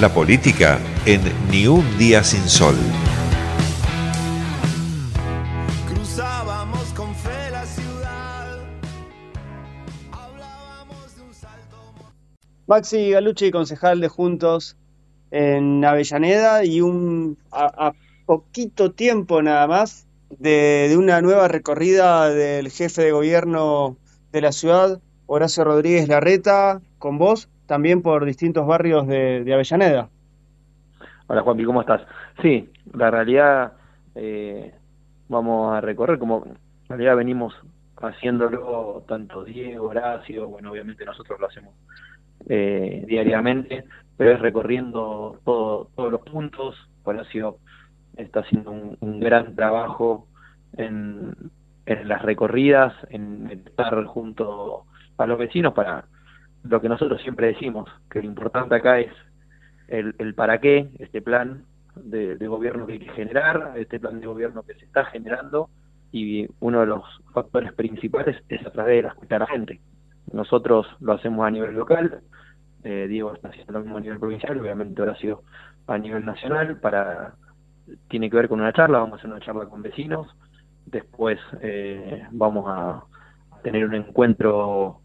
[0.00, 2.74] La política en Ni un día sin sol.
[5.92, 8.60] Cruzábamos con fe la ciudad.
[10.10, 11.76] Hablábamos de un salto.
[12.66, 14.78] Maxi Galucci, concejal de Juntos
[15.30, 17.92] en Avellaneda y un a, a
[18.24, 23.98] poquito tiempo nada más de, de una nueva recorrida del jefe de gobierno
[24.32, 30.08] de la ciudad, Horacio Rodríguez Larreta, con vos, también por distintos barrios de, Avellaneda.
[31.28, 32.02] Hola Juanpi, ¿cómo estás?
[32.42, 33.74] Sí, la realidad
[34.16, 34.74] eh,
[35.28, 36.56] vamos a recorrer, como en
[36.88, 37.54] realidad venimos
[37.98, 41.72] haciéndolo tanto Diego, Horacio, bueno, obviamente nosotros lo hacemos
[42.48, 43.84] eh, diariamente,
[44.16, 46.74] pero es recorriendo todo, todos los puntos.
[47.04, 47.58] Horacio
[48.16, 50.26] está haciendo un, gran trabajo
[50.76, 51.36] en
[51.86, 54.86] las recorridas, en estar junto
[55.18, 56.06] a los vecinos para
[56.62, 59.12] lo que nosotros siempre decimos, que lo importante acá es
[59.88, 61.64] el, el para qué, este plan
[61.96, 65.68] de, de, gobierno que hay que generar, este plan de gobierno que se está generando,
[66.12, 67.02] y uno de los
[67.32, 69.80] factores principales es a través de la escucha a la gente.
[70.32, 72.20] Nosotros lo hacemos a nivel local,
[72.82, 75.42] eh, Diego está haciendo lo mismo a nivel provincial, obviamente ahora ha sido
[75.86, 77.34] a nivel nacional, para
[78.08, 80.28] tiene que ver con una charla, vamos a hacer una charla con vecinos,
[80.86, 83.04] después eh, vamos a
[83.62, 85.00] tener un encuentro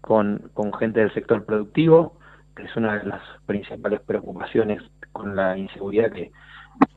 [0.00, 2.18] con, con gente del sector productivo,
[2.56, 4.82] que es una de las principales preocupaciones
[5.12, 6.32] con la inseguridad que,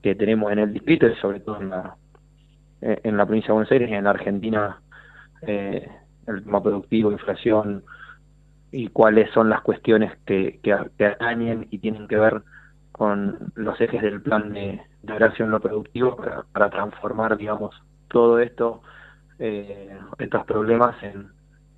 [0.01, 1.95] que tenemos en el distrito y sobre todo en la,
[2.81, 4.81] en la provincia de Buenos Aires y en la Argentina,
[5.43, 5.87] eh,
[6.27, 7.83] el tema productivo, inflación
[8.71, 12.41] y cuáles son las cuestiones que, que, que atañen y tienen que ver
[12.91, 17.75] con los ejes del plan de, de en lo productivo para, para transformar, digamos,
[18.09, 18.81] todo esto,
[19.39, 21.31] eh, estos problemas en,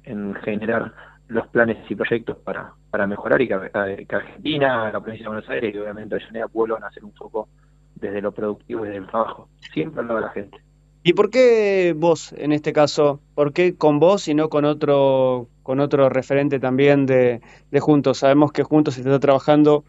[0.04, 0.94] en generar
[1.34, 5.73] los planes y proyectos para, para mejorar y que, Argentina, la provincia de Buenos Aires
[5.73, 7.50] y obviamente Avellaneda vuelvan a hacer un foco
[7.95, 10.58] desde lo productivo y desde el trabajo, siempre al de la gente.
[11.03, 15.50] ¿Y por qué vos, en este caso, por qué con vos y no con otro,
[15.63, 17.41] con otro referente también de,
[17.72, 18.19] de Juntos?
[18.19, 19.84] Sabemos que Juntos se está trabajando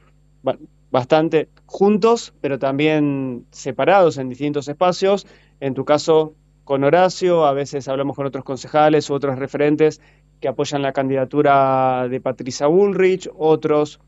[0.90, 5.26] bastante juntos, pero también separados en distintos espacios.
[5.60, 10.00] En tu caso, con Horacio, a veces hablamos con otros concejales u otros referentes
[10.40, 14.00] que apoyan la candidatura de Patricia Bullrich, otros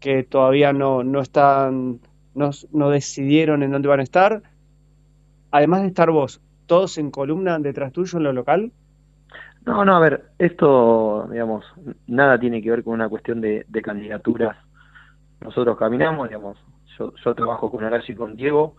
[0.00, 2.00] que todavía no, no están,
[2.34, 4.42] no, no decidieron en dónde van a estar.
[5.50, 8.72] Además de estar vos, ¿todos en columna detrás tuyo en lo local?
[9.66, 11.64] No, no, a ver, esto, digamos,
[12.06, 14.56] nada tiene que ver con una cuestión de, de candidaturas.
[15.40, 16.56] Nosotros caminamos, digamos,
[16.98, 18.76] yo, yo trabajo con Horacio y con Diego,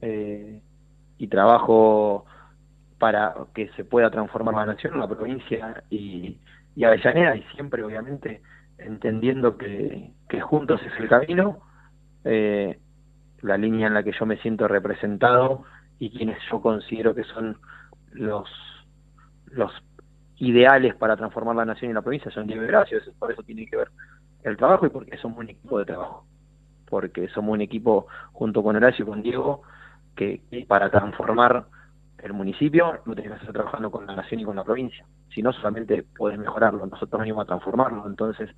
[0.00, 0.60] eh,
[1.18, 2.26] y trabajo
[2.98, 6.38] para que se pueda transformar la nación, la provincia y,
[6.74, 8.42] y Avellaneda, y siempre, obviamente,
[8.78, 11.60] entendiendo que, juntos es el camino,
[12.24, 12.78] eh,
[13.42, 15.64] la línea en la que yo me siento representado
[15.98, 17.58] y quienes yo considero que son
[18.12, 18.48] los
[19.46, 19.72] los
[20.36, 23.76] ideales para transformar la nación y la provincia son Diego eso, por eso tiene que
[23.76, 23.88] ver
[24.44, 26.26] el trabajo y porque somos un equipo de trabajo,
[26.88, 29.62] porque somos un equipo junto con Horacio y con Diego
[30.14, 31.66] que para transformar
[32.22, 35.42] el municipio lo tenés que estar trabajando con la nación y con la provincia, si
[35.42, 38.50] no solamente podés mejorarlo, nosotros venimos a transformarlo, entonces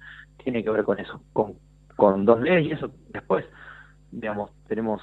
[0.42, 1.54] tiene que ver con eso, con,
[1.96, 3.44] con dos leyes y eso después,
[4.10, 5.02] digamos, tenemos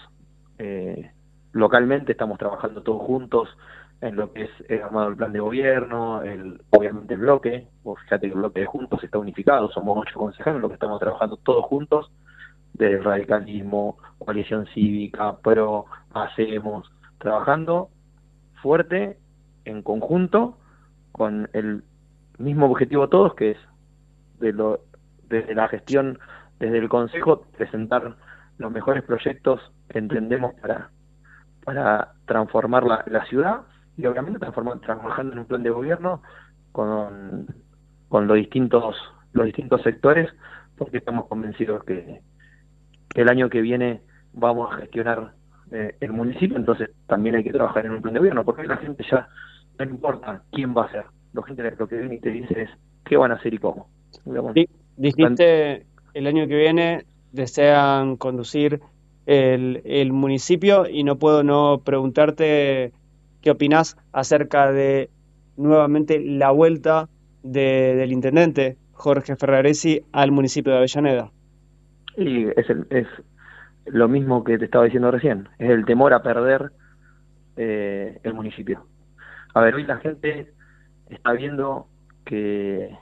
[0.57, 1.11] eh,
[1.51, 3.49] localmente estamos trabajando todos juntos
[4.01, 7.99] en lo que es el armado del plan de gobierno, el, obviamente el bloque, vos
[8.03, 11.37] fíjate que el bloque de juntos está unificado, somos ocho concejales, lo que estamos trabajando
[11.37, 12.11] todos juntos,
[12.73, 17.89] del radicalismo, coalición cívica, pero hacemos, trabajando
[18.61, 19.17] fuerte,
[19.65, 20.57] en conjunto,
[21.11, 21.83] con el
[22.37, 23.57] mismo objetivo todos, que es
[24.39, 24.81] de lo,
[25.29, 26.19] desde la gestión,
[26.59, 28.15] desde el Consejo, presentar
[28.57, 30.91] los mejores proyectos que entendemos para
[31.67, 33.63] para transformar la, la ciudad
[33.97, 36.21] y obviamente trabajando en un plan de gobierno
[36.71, 37.45] con,
[38.07, 38.95] con los distintos
[39.33, 40.33] los distintos sectores
[40.77, 42.21] porque estamos convencidos que
[43.15, 45.33] el año que viene vamos a gestionar
[45.71, 48.77] eh, el municipio entonces también hay que trabajar en un plan de gobierno porque la
[48.77, 49.27] gente ya
[49.79, 51.05] no importa quién va a ser.
[51.33, 52.69] La gente lo que viene y te dice es
[53.05, 53.89] qué van a hacer y cómo.
[54.53, 58.81] Sí, dijiste el año que viene desean conducir
[59.25, 62.93] el, el, municipio y no puedo no preguntarte
[63.41, 65.09] qué opinás acerca de
[65.57, 67.09] nuevamente la vuelta
[67.43, 71.31] de, del intendente Jorge Ferraresi al municipio de Avellaneda.
[72.15, 73.07] Y es, el, es
[73.87, 76.71] lo mismo que te estaba diciendo recién, es el temor a perder
[77.55, 78.85] eh, el municipio.
[79.53, 80.53] A ver, hoy la gente
[81.09, 81.87] está viendo
[82.25, 82.95] que,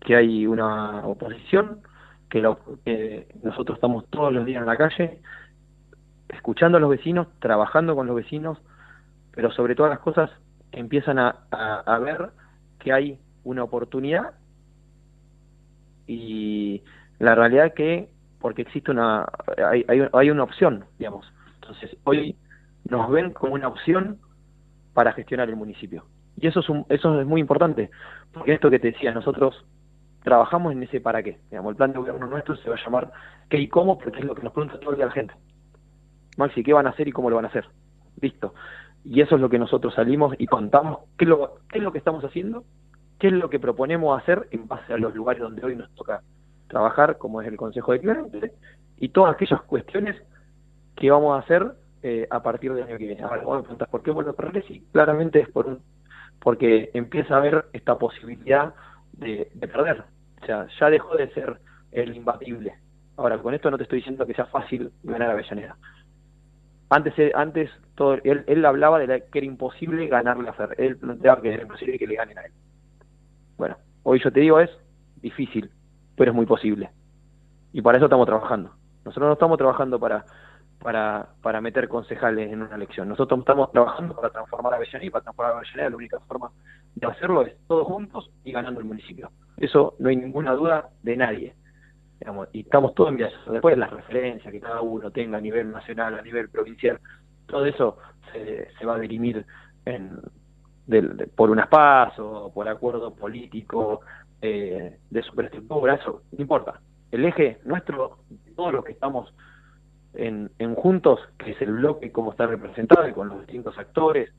[0.00, 1.80] que hay una oposición
[2.28, 5.20] que, lo, que nosotros estamos todos los días en la calle,
[6.28, 8.58] escuchando a los vecinos, trabajando con los vecinos,
[9.32, 10.30] pero sobre todas las cosas
[10.72, 12.30] empiezan a, a, a ver
[12.78, 14.34] que hay una oportunidad
[16.06, 16.82] y
[17.18, 18.09] la realidad es que
[18.40, 19.26] porque existe una
[19.70, 21.30] hay, hay, hay, una opción digamos.
[21.60, 22.36] Entonces hoy
[22.88, 24.18] nos ven como una opción
[24.94, 26.04] para gestionar el municipio.
[26.36, 27.90] Y eso es un, eso es muy importante
[28.32, 29.64] porque esto que te decía nosotros
[30.22, 31.38] trabajamos en ese para qué.
[31.50, 33.12] Digamos el plan de gobierno nuestro se va a llamar
[33.48, 35.34] qué y cómo porque es lo que nos pregunta todo el día la gente.
[36.36, 37.66] Maxi qué van a hacer y cómo lo van a hacer
[38.20, 38.54] listo.
[39.04, 41.92] Y eso es lo que nosotros salimos y contamos qué es lo, qué es lo
[41.92, 42.64] que estamos haciendo
[43.20, 46.22] qué es lo que proponemos hacer en base a los lugares donde hoy nos toca
[46.70, 48.52] trabajar, como es el Consejo de Clientes,
[48.96, 50.16] y todas aquellas cuestiones
[50.96, 51.72] que vamos a hacer
[52.02, 53.22] eh, a partir del año que viene.
[53.22, 54.64] Ahora, me preguntas, ¿por qué vuelvo a perder?
[54.66, 55.80] Sí, claramente es por un,
[56.40, 58.74] porque empieza a haber esta posibilidad
[59.12, 60.04] de, de, perder.
[60.42, 61.58] O sea, ya dejó de ser
[61.92, 62.74] el imbatible.
[63.16, 65.76] Ahora, con esto no te estoy diciendo que sea fácil ganar a Avellaneda.
[66.88, 70.74] Antes, eh, antes todo, él, él hablaba de la, que era imposible ganarle a Fer.
[70.78, 72.52] Él planteaba que era imposible que le ganen a él.
[73.58, 74.70] Bueno, hoy yo te digo es
[75.20, 75.70] difícil,
[76.20, 76.90] pero es muy posible.
[77.72, 78.74] Y para eso estamos trabajando.
[79.06, 80.26] Nosotros no estamos trabajando para,
[80.78, 83.08] para, para meter concejales en una elección.
[83.08, 86.50] Nosotros estamos trabajando para transformar a Avellaneda y para transformar a Avellaneda la única forma
[86.94, 89.30] de hacerlo es todos juntos y ganando el municipio.
[89.56, 91.54] Eso no hay ninguna duda de nadie.
[92.20, 96.18] Digamos, y estamos todos en Después las referencias que cada uno tenga a nivel nacional,
[96.18, 97.00] a nivel provincial,
[97.46, 97.96] todo eso
[98.30, 99.46] se, se va a dirimir
[99.86, 100.20] en,
[100.86, 104.02] de, por unas pasos, por acuerdo político,
[104.42, 106.80] eh, de superestructura, eso no importa.
[107.10, 108.18] El eje nuestro,
[108.56, 109.34] todos los que estamos
[110.14, 114.30] en, en, juntos, que es el bloque como está representado y con los distintos actores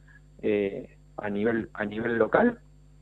[0.41, 2.59] eh, a nivel a nivel local,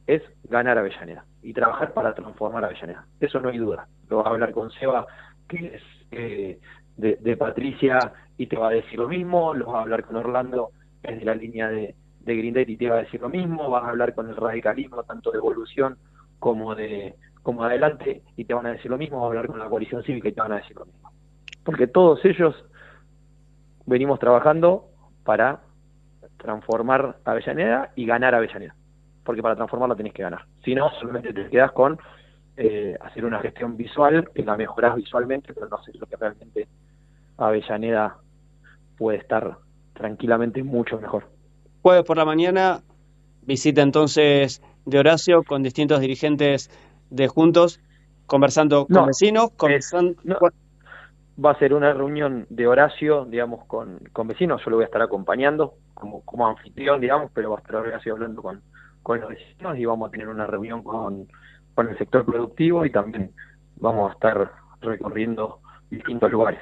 [0.07, 3.05] es ganar Avellaneda y trabajar para transformar Avellaneda.
[3.19, 3.87] Eso no hay duda.
[4.09, 5.05] Lo va a hablar con Seba,
[5.47, 6.59] que es eh,
[6.97, 10.15] de, de Patricia, y te va a decir lo mismo, lo va a hablar con
[10.15, 10.71] Orlando,
[11.01, 13.29] que es de la línea de, de Green Day y te va a decir lo
[13.29, 15.97] mismo, vas a hablar con el radicalismo, tanto de evolución
[16.39, 19.59] como de como adelante, y te van a decir lo mismo, vas a hablar con
[19.59, 21.09] la coalición cívica y te van a decir lo mismo.
[21.63, 22.53] Porque todos ellos
[23.85, 24.85] venimos trabajando
[25.23, 25.61] para
[26.37, 28.75] transformar Avellaneda y ganar Avellaneda.
[29.23, 30.45] Porque para transformarla tenés que ganar.
[30.63, 31.97] Si no, solamente te quedas con
[32.57, 36.67] eh, hacer una gestión visual, que la mejorás visualmente, pero no sé lo que realmente
[37.37, 38.17] Avellaneda
[38.97, 39.57] puede estar
[39.93, 41.25] tranquilamente mucho mejor
[41.81, 42.81] jueves por la mañana,
[43.49, 46.69] visita entonces de Horacio con distintos dirigentes
[47.09, 47.81] de Juntos,
[48.27, 49.49] conversando con no, vecinos.
[49.57, 50.13] Conversando...
[50.23, 50.37] no,
[51.43, 54.61] va a ser una reunión de Horacio, digamos, con, con vecinos.
[54.63, 58.13] Yo lo voy a estar acompañando como, como anfitrión, digamos, pero va a estar Horacio
[58.13, 58.61] hablando con,
[59.01, 61.27] con los vecinos y vamos a tener una reunión con,
[61.73, 63.31] con el sector productivo y también
[63.77, 65.59] vamos a estar recorriendo
[65.89, 66.61] distintos lugares.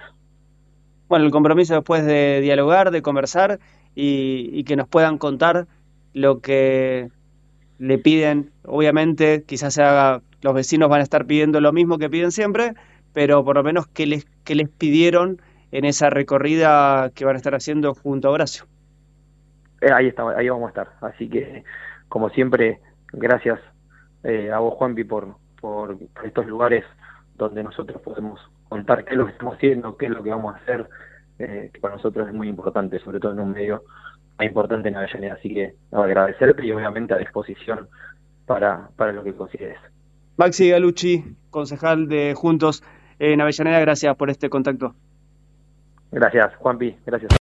[1.10, 3.60] Bueno, el compromiso después de dialogar, de conversar
[3.94, 5.68] y, y, que nos puedan contar
[6.14, 7.10] lo que
[7.80, 8.52] le piden.
[8.64, 12.74] Obviamente, quizás se haga, los vecinos van a estar pidiendo lo mismo que piden siempre,
[13.14, 17.38] pero por lo menos que les, que les pidieron en esa recorrida que van a
[17.38, 18.66] estar haciendo junto a Horacio.
[19.82, 20.90] Eh, ahí, está, ahí vamos a estar.
[21.02, 21.64] Así que,
[22.10, 22.80] como siempre,
[23.14, 23.60] gracias
[24.24, 26.84] eh, a vos, Juanpi, por, por, estos lugares
[27.36, 28.40] donde nosotros podemos
[28.70, 30.90] contar qué es lo que estamos haciendo, qué es lo que vamos a hacer,
[31.40, 33.84] eh, que para nosotros es muy importante, sobre todo en un medio
[34.46, 35.34] importante en Avellaneda.
[35.36, 37.88] Así que no, agradecerte y obviamente a disposición
[38.46, 39.80] para, para lo que consideres.
[40.38, 42.84] Maxi Galucci, concejal de Juntos
[43.20, 44.94] en Avellaneda, gracias por este contacto.
[46.12, 47.47] Gracias, Juanpi, gracias.